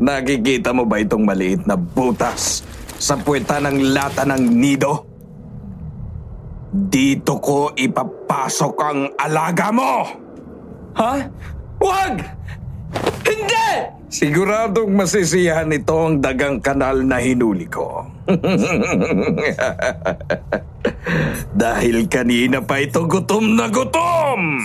Nakikita 0.00 0.72
mo 0.72 0.88
ba 0.88 1.02
itong 1.02 1.26
maliit 1.26 1.68
na 1.68 1.76
butas 1.76 2.64
sa 2.96 3.18
puweta 3.18 3.60
ng 3.60 3.92
lata 3.92 4.24
ng 4.24 4.44
nido? 4.48 5.04
Dito 6.72 7.36
ko 7.36 7.76
ipapasok 7.76 8.74
ang 8.80 9.00
alaga 9.20 9.68
mo! 9.68 9.94
Ha? 10.96 11.14
Wag! 11.76 12.14
Hindi! 13.28 13.68
Siguradong 14.12 14.92
masisiyahan 14.92 15.72
ito 15.72 15.96
ang 15.96 16.20
dagang 16.20 16.60
kanal 16.60 17.00
na 17.04 17.20
hinuli 17.20 17.68
ko. 17.68 18.08
Dahil 21.52 22.08
kanina 22.08 22.60
pa 22.64 22.80
ito 22.80 23.04
gutom 23.04 23.56
na 23.56 23.68
gutom! 23.72 24.60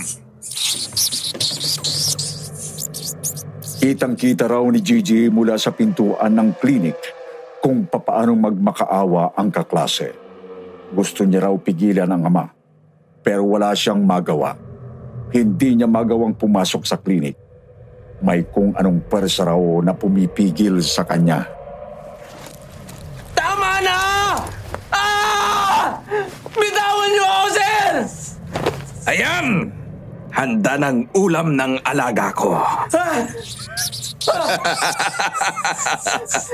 Kitang-kita 3.78 4.50
raw 4.50 4.66
ni 4.66 4.82
Gigi 4.82 5.30
mula 5.30 5.54
sa 5.54 5.70
pintuan 5.70 6.34
ng 6.34 6.50
klinik 6.58 6.98
kung 7.62 7.86
papaano 7.86 8.34
magmakaawa 8.34 9.38
ang 9.38 9.54
kaklase. 9.54 10.18
Gusto 10.90 11.22
niya 11.22 11.46
raw 11.46 11.54
pigilan 11.54 12.10
ang 12.10 12.26
ama, 12.26 12.50
pero 13.22 13.46
wala 13.46 13.70
siyang 13.78 14.02
magawa. 14.02 14.58
Hindi 15.30 15.78
niya 15.78 15.86
magawang 15.86 16.34
pumasok 16.34 16.82
sa 16.82 16.98
klinik. 16.98 17.38
May 18.18 18.50
kung 18.50 18.74
anong 18.74 19.06
pwersa 19.06 19.46
raw 19.46 19.62
na 19.78 19.94
pumipigil 19.94 20.82
sa 20.82 21.06
kanya. 21.06 21.46
Tama 23.30 23.78
na! 23.78 24.00
Ah! 24.90 26.02
Bitawan 26.50 27.08
niyo 27.14 27.24
ako, 27.30 27.46
sir! 27.54 27.94
Ayan! 29.06 29.77
Handa 30.38 30.78
ng 30.78 31.18
ulam 31.18 31.58
ng 31.58 31.82
alaga 31.82 32.30
ko. 32.30 32.54
Ah! 32.94 33.26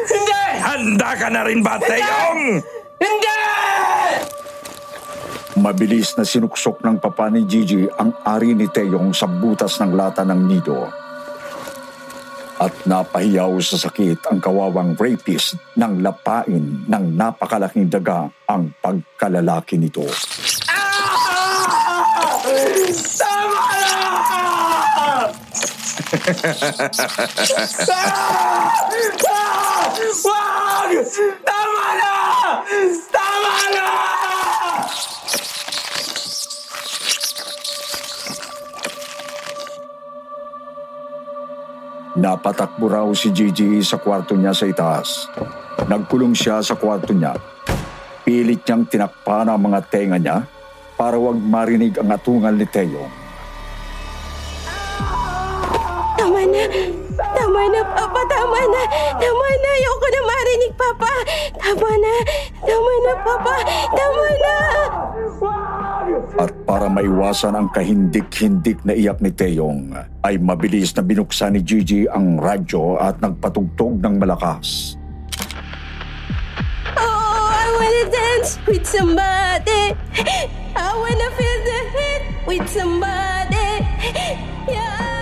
Hindi! 0.09 0.45
Handa 0.65 1.11
ka 1.13 1.29
na 1.29 1.45
rin 1.45 1.61
ba, 1.61 1.77
Teyong? 1.77 2.65
Hindi! 2.97 3.41
Mabilis 5.61 6.17
na 6.17 6.25
sinuksok 6.25 6.81
ng 6.81 6.97
papa 6.97 7.29
ni 7.29 7.45
Gigi 7.45 7.85
ang 8.01 8.17
ari 8.25 8.57
ni 8.57 8.73
Teyong 8.73 9.13
sa 9.13 9.29
butas 9.29 9.77
ng 9.77 9.93
lata 9.93 10.25
ng 10.25 10.41
nido. 10.49 10.89
At 12.57 12.73
napahiyaw 12.89 13.53
sa 13.61 13.77
sakit 13.77 14.33
ang 14.33 14.41
kawawang 14.41 14.97
rapist 14.97 15.61
nang 15.77 16.01
lapain 16.01 16.89
ng 16.89 17.05
napakalaking 17.19 17.93
daga 17.93 18.33
ang 18.49 18.73
pagkalalaki 18.81 19.77
nito. 19.77 20.09
Tama 23.19 23.67
na! 23.83 23.95
Ah! 27.91 28.75
Wag! 30.25 30.91
Tama 31.47 31.87
na! 31.99 32.15
Tama 33.11 33.55
na! 33.75 33.87
Napatakbo 42.15 42.87
raw 42.87 43.11
si 43.11 43.35
Gigi 43.35 43.83
sa 43.83 43.99
kwarto 43.99 44.39
niya 44.39 44.55
sa 44.55 44.71
itaas. 44.71 45.27
Nagkulong 45.91 46.35
siya 46.35 46.63
sa 46.63 46.79
kwarto 46.79 47.11
niya. 47.11 47.35
Pilit 48.23 48.63
niyang 48.65 48.87
tinakpan 48.87 49.51
ang 49.51 49.61
mga 49.61 49.81
tenga 49.91 50.19
niya 50.19 50.47
para 50.95 51.19
wag 51.19 51.37
marinig 51.37 51.99
ang 51.99 52.15
atungal 52.15 52.55
ni 52.55 52.65
Teo. 52.71 53.24
Na. 56.49 56.63
Tama 57.15 57.63
na, 57.71 57.81
Papa. 57.95 58.21
Tama 58.29 58.61
na. 58.69 58.83
Tama 59.19 59.49
na. 59.63 59.69
Ayoko 59.75 60.07
na 60.09 60.21
marinig, 60.25 60.73
Papa. 60.77 61.13
Tama 61.59 61.91
na. 61.99 62.13
Tama 62.63 62.93
na, 63.05 63.13
Papa. 63.25 63.55
Tama 63.93 64.27
na. 64.41 64.55
At 66.35 66.51
para 66.67 66.91
maiwasan 66.91 67.55
ang 67.55 67.71
kahindik-hindik 67.71 68.83
na 68.83 68.93
iyak 68.93 69.23
ni 69.23 69.31
Teyong, 69.31 69.95
ay 70.27 70.35
mabilis 70.43 70.91
na 70.99 71.07
binuksan 71.07 71.55
ni 71.55 71.63
Gigi 71.63 72.11
ang 72.11 72.43
radyo 72.43 72.99
at 72.99 73.23
nagpatugtog 73.23 74.03
ng 74.03 74.19
malakas. 74.19 74.99
Oh, 76.99 77.47
I 77.55 77.67
wanna 77.79 78.05
dance 78.11 78.59
with 78.67 78.83
somebody. 78.83 79.95
I 80.75 80.91
wanna 80.91 81.29
feel 81.39 81.59
the 81.63 81.81
heat 81.95 82.23
with 82.51 82.67
somebody. 82.67 83.71
Yeah, 84.67 85.14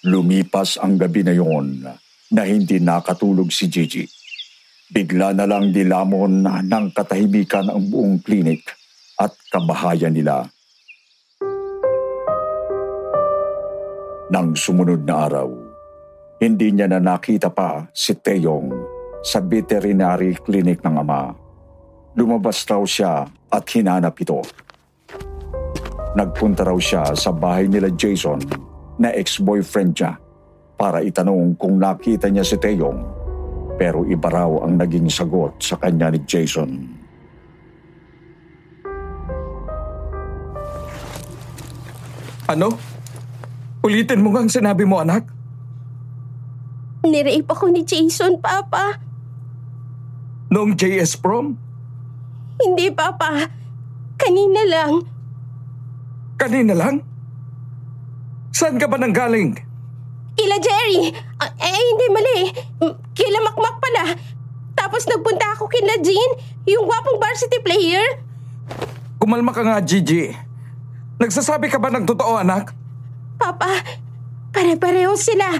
Lumipas 0.00 0.80
ang 0.80 0.96
gabi 0.96 1.20
na 1.20 1.36
yon 1.36 1.84
na 2.32 2.42
hindi 2.48 2.80
nakatulog 2.80 3.52
si 3.52 3.68
Gigi. 3.68 4.08
Bigla 4.88 5.36
na 5.36 5.44
lang 5.44 5.76
dilamon 5.76 6.40
ng 6.40 6.86
katahimikan 6.96 7.68
ang 7.68 7.84
buong 7.92 8.24
klinik 8.24 8.64
at 9.20 9.36
kabahayan 9.52 10.16
nila. 10.16 10.48
Nang 14.32 14.56
sumunod 14.56 15.04
na 15.04 15.28
araw, 15.28 15.52
hindi 16.40 16.72
niya 16.72 16.88
na 16.88 16.96
nakita 16.96 17.52
pa 17.52 17.84
si 17.92 18.16
Teyong 18.16 18.72
sa 19.20 19.44
veterinary 19.44 20.32
clinic 20.40 20.80
ng 20.80 20.96
ama. 20.96 21.36
Lumabas 22.16 22.64
raw 22.64 22.80
siya 22.88 23.28
at 23.52 23.64
hinanap 23.68 24.16
ito. 24.16 24.40
Nagpunta 26.16 26.64
raw 26.64 26.78
siya 26.80 27.12
sa 27.12 27.36
bahay 27.36 27.68
nila 27.68 27.92
Jason 27.92 28.69
na 29.00 29.08
ex-boyfriend 29.16 29.96
niya 29.96 30.20
para 30.76 31.00
itanong 31.00 31.56
kung 31.56 31.80
nakita 31.80 32.28
niya 32.28 32.44
si 32.44 32.60
Teyong 32.60 33.20
pero 33.80 34.04
iba 34.04 34.28
raw 34.28 34.60
ang 34.60 34.76
naging 34.76 35.08
sagot 35.08 35.56
sa 35.56 35.80
kanya 35.80 36.12
ni 36.12 36.20
Jason. 36.28 37.00
Ano? 42.44 42.76
Ulitin 43.80 44.20
mo 44.20 44.36
nga 44.36 44.44
ang 44.44 44.52
sinabi 44.52 44.84
mo, 44.84 45.00
anak. 45.00 45.24
Nirape 47.08 47.48
ako 47.48 47.72
ni 47.72 47.80
Jason, 47.88 48.36
Papa. 48.36 49.00
Noong 50.52 50.76
JS 50.76 51.16
prom? 51.16 51.56
Hindi, 52.60 52.92
Papa. 52.92 53.48
Kanina 54.20 54.60
lang. 54.68 54.92
Kanina 56.36 56.76
lang? 56.76 57.00
Saan 58.50 58.76
ka 58.76 58.90
ba 58.90 58.98
nanggaling? 58.98 59.54
Kila 60.34 60.56
Jerry. 60.58 61.14
Ah, 61.38 61.50
eh, 61.54 61.74
hindi 61.74 62.06
mali. 62.10 62.38
Mm, 62.82 62.94
Kila 63.14 63.38
Makmak 63.46 63.76
pala. 63.78 64.04
Tapos 64.74 65.04
nagpunta 65.06 65.54
ako 65.54 65.68
kila 65.68 66.00
Jean, 66.00 66.30
yung 66.64 66.88
gwapong 66.88 67.20
varsity 67.20 67.60
player. 67.60 68.02
Kumalma 69.20 69.52
ka 69.52 69.60
nga, 69.60 69.76
Gigi. 69.84 70.32
Nagsasabi 71.20 71.68
ka 71.68 71.76
ba 71.76 71.92
ng 71.92 72.08
totoo, 72.08 72.40
anak? 72.40 72.72
Papa, 73.36 73.84
pare-pareho 74.56 75.12
sila. 75.20 75.52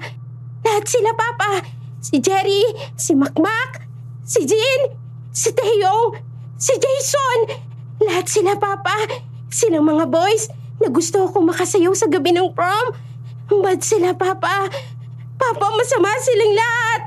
Lahat 0.65 0.85
sila, 0.89 1.13
Papa. 1.13 1.61
Si 2.01 2.17
Jerry, 2.17 2.65
si 2.97 3.13
Makmak, 3.13 3.85
si 4.25 4.49
Jean, 4.49 4.97
si 5.29 5.53
Taeyong, 5.53 6.17
si 6.57 6.73
Jason. 6.81 7.39
Lahat 8.01 8.25
sila, 8.25 8.57
Papa. 8.57 8.97
Silang 9.53 9.85
mga 9.85 10.09
boys 10.09 10.49
na 10.81 10.89
gusto 10.89 11.29
ko 11.29 11.45
makasayaw 11.45 11.93
sa 11.93 12.09
gabi 12.09 12.33
ng 12.33 12.57
prom. 12.57 12.97
Bad 13.51 13.85
sila, 13.85 14.17
Papa. 14.17 14.67
Papa, 15.37 15.67
masama 15.77 16.13
silang 16.25 16.55
lahat. 16.57 17.01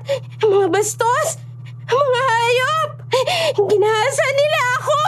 Mga 0.46 0.68
bastos. 0.70 1.42
Mga 1.90 2.22
hayop. 2.30 2.90
Ginahasa 3.66 4.26
nila 4.34 4.60
ako. 4.78 5.00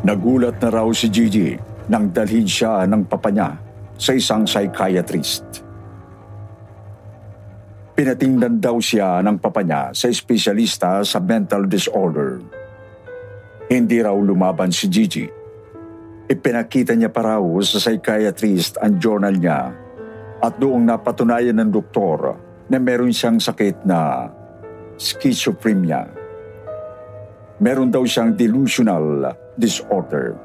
Nagulat 0.00 0.56
na 0.58 0.68
raw 0.72 0.88
si 0.90 1.06
Gigi 1.06 1.54
nang 1.86 2.10
dalhin 2.10 2.48
siya 2.48 2.88
ng 2.88 3.06
papa 3.06 3.30
niya 3.30 3.54
sa 3.94 4.16
isang 4.16 4.42
psychiatrist. 4.42 5.69
Pinatingnan 8.00 8.64
daw 8.64 8.80
siya 8.80 9.20
ng 9.20 9.36
papa 9.36 9.60
niya 9.60 9.92
sa 9.92 10.08
espesyalista 10.08 11.04
sa 11.04 11.20
mental 11.20 11.68
disorder. 11.68 12.40
Hindi 13.68 14.00
raw 14.00 14.16
lumaban 14.16 14.72
si 14.72 14.88
Gigi. 14.88 15.28
Ipinakita 16.24 16.96
niya 16.96 17.12
pa 17.12 17.36
raw 17.36 17.44
sa 17.60 17.76
psychiatrist 17.76 18.80
ang 18.80 18.96
journal 18.96 19.36
niya 19.36 19.76
at 20.40 20.56
doong 20.56 20.80
napatunayan 20.88 21.60
ng 21.60 21.68
doktor 21.68 22.40
na 22.72 22.80
meron 22.80 23.12
siyang 23.12 23.36
sakit 23.36 23.84
na 23.84 24.32
schizophrenia. 24.96 26.08
Meron 27.60 27.92
daw 27.92 28.08
siyang 28.08 28.32
delusional 28.32 29.28
disorder. 29.60 30.40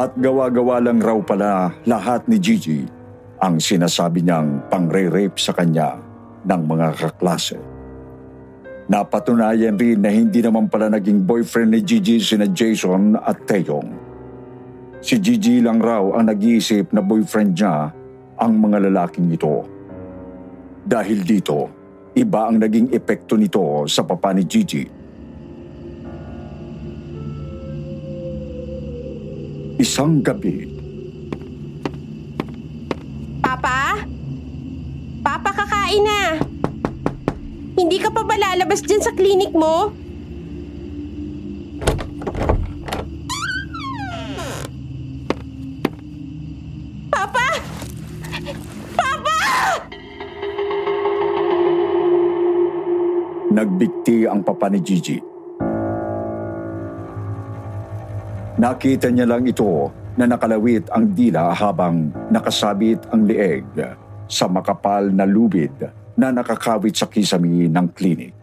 At 0.00 0.16
gawa-gawa 0.16 0.80
lang 0.80 1.04
raw 1.04 1.20
pala 1.20 1.76
lahat 1.84 2.24
ni 2.24 2.40
Gigi 2.40 2.88
ang 3.36 3.60
sinasabi 3.60 4.24
niyang 4.24 4.64
pangre-rape 4.72 5.36
sa 5.36 5.52
kanya 5.52 6.07
ng 6.44 6.62
mga 6.68 6.88
kaklase. 6.94 7.58
Napatunayan 8.88 9.76
rin 9.76 10.00
na 10.00 10.08
hindi 10.08 10.40
naman 10.40 10.72
pala 10.72 10.88
naging 10.88 11.28
boyfriend 11.28 11.76
ni 11.76 11.80
Gigi 11.84 12.16
sina 12.24 12.48
Jason 12.48 13.20
at 13.20 13.44
Taeyong. 13.44 14.08
Si 15.04 15.20
Gigi 15.20 15.60
lang 15.60 15.78
raw 15.78 16.16
ang 16.16 16.32
nag-iisip 16.32 16.90
na 16.96 17.04
boyfriend 17.04 17.52
niya 17.52 17.92
ang 18.40 18.52
mga 18.56 18.88
lalaking 18.88 19.28
ito. 19.28 19.68
Dahil 20.88 21.20
dito, 21.20 21.68
iba 22.16 22.48
ang 22.48 22.56
naging 22.56 22.88
epekto 22.96 23.36
nito 23.36 23.84
sa 23.84 24.08
papa 24.08 24.32
ni 24.32 24.48
Gigi. 24.48 24.88
Isang 29.78 30.24
gabi, 30.24 30.78
Papa? 33.38 33.94
Papa, 33.94 34.17
kakain 35.88 36.04
na. 36.04 36.20
Hindi 37.78 37.96
ka 37.96 38.12
pa 38.12 38.26
ba 38.26 38.36
lalabas 38.36 38.84
dyan 38.84 39.00
sa 39.00 39.14
klinik 39.16 39.56
mo? 39.56 39.88
Nagbigti 53.48 54.22
ang 54.22 54.46
papa 54.46 54.70
ni 54.70 54.78
Gigi. 54.78 55.18
Nakita 58.54 59.10
niya 59.10 59.26
lang 59.26 59.50
ito 59.50 59.90
na 60.14 60.30
nakalawit 60.30 60.86
ang 60.94 61.10
dila 61.10 61.50
habang 61.58 62.14
nakasabit 62.30 63.02
ang 63.10 63.26
leeg 63.26 63.66
sa 64.28 64.44
makapal 64.46 65.08
na 65.08 65.24
lubid 65.24 65.72
na 66.14 66.28
nakakawit 66.28 66.92
sa 66.92 67.08
kisami 67.08 67.66
ng 67.66 67.86
klinik. 67.96 68.36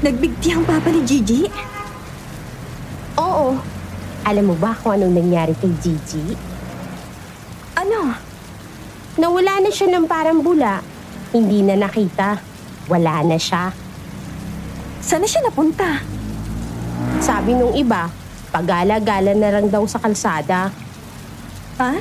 Nagbigti 0.00 0.48
ang 0.56 0.64
papa 0.64 0.88
ni 0.88 1.04
Gigi? 1.04 1.44
Oo. 3.20 3.52
Alam 4.24 4.44
mo 4.48 4.56
ba 4.56 4.72
kung 4.72 4.96
anong 4.96 5.12
nangyari 5.12 5.52
kay 5.60 5.68
Gigi? 5.84 6.32
Ano? 7.76 8.16
Nawala 9.20 9.60
na 9.60 9.68
siya 9.68 9.92
ng 9.92 10.08
parang 10.08 10.40
bula. 10.40 10.80
Hindi 11.36 11.60
na 11.60 11.76
nakita. 11.76 12.40
Wala 12.88 13.28
na 13.28 13.36
siya. 13.36 13.76
Saan 15.04 15.20
na 15.20 15.28
siya 15.28 15.44
napunta? 15.44 16.00
Sabi 17.20 17.52
nung 17.52 17.76
iba, 17.76 18.08
pagala-gala 18.50 19.32
na 19.32 19.48
lang 19.54 19.70
daw 19.70 19.86
sa 19.86 20.02
kalsada. 20.02 20.68
Ha? 21.78 21.92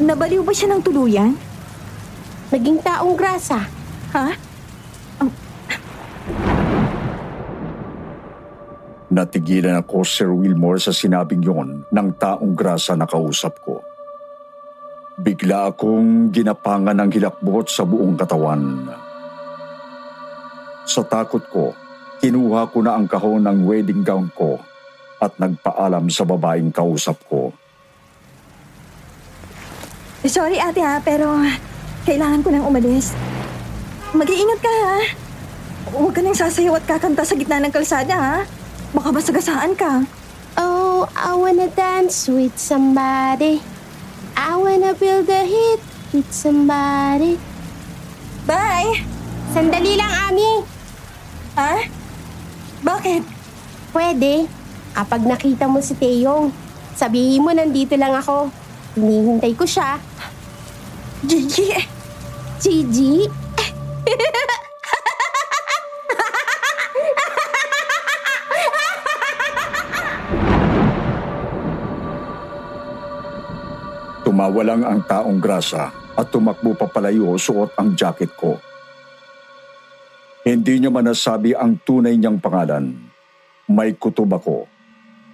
Nabaliw 0.00 0.46
ba 0.46 0.54
siya 0.54 0.70
ng 0.72 0.82
tuluyan? 0.86 1.34
Naging 2.54 2.78
taong 2.78 3.18
grasa. 3.18 3.66
Ha? 4.14 4.28
Natigilan 9.06 9.80
ako, 9.82 10.02
Sir 10.06 10.30
Wilmore, 10.30 10.82
sa 10.82 10.92
sinabing 10.94 11.42
yon 11.42 11.88
ng 11.88 12.08
taong 12.20 12.54
grasa 12.54 12.94
na 12.94 13.08
kausap 13.08 13.58
ko. 13.64 13.82
Bigla 15.16 15.72
akong 15.72 16.28
ginapangan 16.28 16.92
ng 17.00 17.10
hilakbot 17.16 17.66
sa 17.72 17.88
buong 17.88 18.14
katawan. 18.20 18.92
Sa 20.84 21.00
takot 21.00 21.40
ko, 21.48 21.72
kinuha 22.20 22.68
ko 22.68 22.84
na 22.84 22.94
ang 22.94 23.08
kahon 23.08 23.48
ng 23.48 23.64
wedding 23.64 24.04
gown 24.04 24.28
ko 24.36 24.60
at 25.20 25.32
nagpaalam 25.40 26.08
sa 26.12 26.24
babaeng 26.28 26.72
kausap 26.72 27.16
ko. 27.28 27.52
Sorry 30.26 30.58
ate 30.58 30.82
ha, 30.82 30.98
pero 30.98 31.38
kailangan 32.02 32.42
ko 32.42 32.48
nang 32.50 32.66
umalis. 32.66 33.14
Mag-iingat 34.10 34.58
ka 34.58 34.72
ha. 34.72 34.98
Huwag 35.94 36.18
ka 36.18 36.20
nang 36.20 36.34
sasayaw 36.34 36.82
at 36.82 36.84
kakanta 36.84 37.22
sa 37.22 37.38
gitna 37.38 37.62
ng 37.62 37.70
kalsada 37.70 38.14
ha. 38.18 38.36
Baka 38.90 39.08
masagasaan 39.14 39.78
ka. 39.78 40.02
Oh, 40.58 41.06
I 41.14 41.36
wanna 41.36 41.70
dance 41.70 42.26
with 42.26 42.58
somebody. 42.58 43.62
I 44.34 44.56
wanna 44.58 44.96
build 44.98 45.30
a 45.30 45.44
hit 45.46 45.80
with 46.10 46.28
somebody. 46.32 47.38
Bye! 48.48 49.04
Sandali 49.54 49.94
lang, 49.94 50.12
Ami. 50.28 50.52
Ha? 51.56 51.74
Bakit? 52.84 53.22
Pwede. 53.94 54.48
Kapag 54.96 55.28
nakita 55.28 55.68
mo 55.68 55.84
si 55.84 55.92
Teyong, 55.92 56.48
sabihin 56.96 57.44
mo 57.44 57.52
nandito 57.52 57.92
lang 58.00 58.16
ako. 58.16 58.48
Hinihintay 58.96 59.52
ko 59.52 59.68
siya. 59.68 60.00
Gigi! 61.20 61.68
Gigi? 62.56 63.28
Tumawa 74.24 74.62
lang 74.64 74.80
ang 74.80 75.04
taong 75.04 75.36
grasa 75.36 75.92
at 75.92 76.26
tumakbo 76.32 76.72
papalayo 76.72 77.36
suot 77.36 77.76
ang 77.76 77.92
jacket 77.92 78.32
ko. 78.32 78.56
Hindi 80.40 80.80
niya 80.80 80.88
manasabi 80.88 81.52
ang 81.52 81.84
tunay 81.84 82.16
niyang 82.16 82.40
pangalan. 82.40 82.96
May 83.68 83.92
kutob 83.92 84.32
ako 84.32 84.75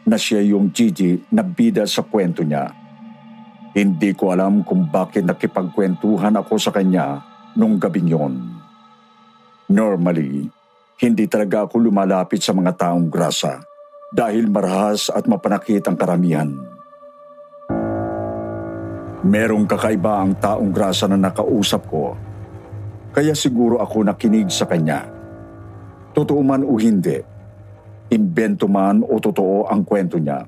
na 0.07 0.19
siya 0.19 0.43
yung 0.43 0.75
Gigi 0.75 1.23
na 1.31 1.47
bida 1.47 1.87
sa 1.87 2.03
kwento 2.03 2.43
niya. 2.43 2.71
Hindi 3.73 4.13
ko 4.13 4.35
alam 4.35 4.61
kung 4.67 4.91
bakit 4.93 5.25
nakipagkwentuhan 5.25 6.37
ako 6.37 6.61
sa 6.61 6.75
kanya 6.75 7.25
nung 7.57 7.81
gabing 7.81 8.11
yon. 8.11 8.35
Normally, 9.73 10.51
hindi 11.01 11.25
talaga 11.25 11.65
ako 11.65 11.81
lumalapit 11.81 12.45
sa 12.45 12.53
mga 12.53 12.77
taong 12.77 13.09
grasa 13.09 13.65
dahil 14.13 14.53
marahas 14.53 15.09
at 15.09 15.25
mapanakit 15.25 15.81
ang 15.89 15.97
karamihan. 15.97 16.51
Merong 19.23 19.65
kakaiba 19.65 20.21
ang 20.21 20.37
taong 20.37 20.69
grasa 20.75 21.09
na 21.09 21.17
nakausap 21.17 21.89
ko, 21.89 22.13
kaya 23.17 23.33
siguro 23.33 23.81
ako 23.81 24.05
nakinig 24.05 24.53
sa 24.53 24.69
kanya. 24.69 25.09
Totoo 26.13 26.45
man 26.45 26.67
o 26.67 26.77
hindi, 26.77 27.25
imbento 28.13 28.69
man 28.69 29.01
o 29.01 29.17
totoo 29.17 29.73
ang 29.73 29.89
kwento 29.89 30.21
niya, 30.21 30.45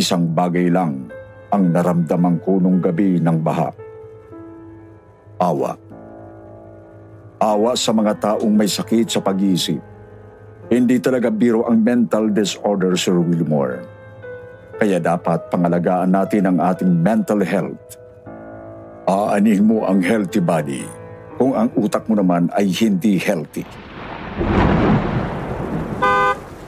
isang 0.00 0.24
bagay 0.32 0.72
lang 0.72 1.12
ang 1.52 1.68
naramdaman 1.68 2.40
ko 2.40 2.56
nung 2.56 2.80
gabi 2.80 3.20
ng 3.20 3.38
baha. 3.44 3.68
Awa. 5.40 5.72
Awa 7.40 7.72
sa 7.76 7.92
mga 7.92 8.12
taong 8.16 8.52
may 8.52 8.68
sakit 8.68 9.12
sa 9.12 9.20
pag-iisip. 9.20 9.80
Hindi 10.70 11.02
talaga 11.02 11.28
biro 11.28 11.66
ang 11.66 11.82
mental 11.82 12.30
disorder, 12.30 12.94
Sir 12.94 13.18
Wilmore. 13.18 13.82
Kaya 14.78 15.02
dapat 15.02 15.50
pangalagaan 15.52 16.14
natin 16.14 16.46
ang 16.48 16.58
ating 16.62 16.88
mental 16.88 17.42
health. 17.42 17.98
Aanihin 19.04 19.66
mo 19.66 19.84
ang 19.84 19.98
healthy 19.98 20.38
body 20.38 20.86
kung 21.40 21.56
ang 21.56 21.72
utak 21.74 22.06
mo 22.06 22.14
naman 22.14 22.52
ay 22.54 22.68
hindi 22.70 23.16
healthy. 23.16 23.64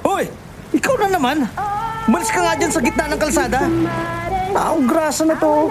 Hoy! 0.00 0.24
Ikaw 0.72 0.94
na 0.96 1.11
naman! 1.22 1.46
Malis 2.10 2.34
ka 2.34 2.42
nga 2.42 2.58
dyan 2.58 2.72
sa 2.74 2.82
gitna 2.82 3.06
ng 3.06 3.20
kalsada! 3.22 3.60
Taong 4.50 4.90
grasa 4.90 5.22
na 5.22 5.38
to! 5.38 5.70